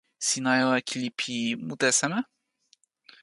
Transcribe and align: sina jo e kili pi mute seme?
sina 0.27 0.51
jo 0.61 0.69
e 0.79 0.81
kili 0.87 1.09
pi 1.19 1.33
mute 1.67 1.87
seme? 1.99 2.19